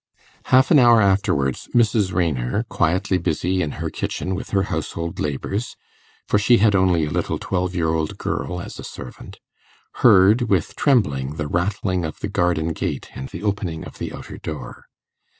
Half 0.45 0.71
an 0.71 0.79
hour 0.79 0.99
afterwards 0.99 1.69
Mrs. 1.75 2.11
Raynor, 2.11 2.63
quietly 2.69 3.19
busy 3.19 3.61
in 3.61 3.73
her 3.73 3.91
kitchen 3.91 4.33
with 4.33 4.49
her 4.49 4.63
household 4.73 5.19
labours 5.19 5.75
for 6.27 6.39
she 6.39 6.57
had 6.57 6.73
only 6.73 7.05
a 7.05 7.11
little 7.11 7.37
twelve 7.37 7.75
year 7.75 7.89
old 7.89 8.17
girl 8.17 8.59
as 8.61 8.79
a 8.79 8.83
servant 8.83 9.37
heard 10.01 10.49
with 10.49 10.75
trembling 10.75 11.35
the 11.35 11.47
rattling 11.47 12.03
of 12.03 12.19
the 12.19 12.29
garden 12.29 12.73
gate 12.73 13.09
and 13.13 13.29
the 13.29 13.43
opening 13.43 13.85
of 13.85 13.99
the 13.99 14.11
outer 14.11 14.39
door. 14.39 14.85